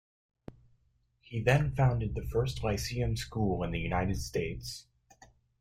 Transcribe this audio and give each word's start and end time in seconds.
He 1.19 1.43
then 1.43 1.75
founded 1.75 2.15
the 2.15 2.23
first 2.25 2.63
lyceum 2.63 3.15
school 3.15 3.61
in 3.61 3.69
the 3.69 3.79
United 3.79 4.17
States. 4.19 4.87